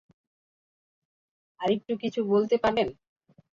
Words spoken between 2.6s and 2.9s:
পারবেন?